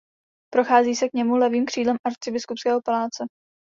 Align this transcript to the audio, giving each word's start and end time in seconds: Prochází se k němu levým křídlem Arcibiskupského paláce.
Prochází 0.53 0.95
se 0.95 1.09
k 1.09 1.13
němu 1.13 1.35
levým 1.35 1.65
křídlem 1.65 1.97
Arcibiskupského 2.07 2.81
paláce. 2.81 3.25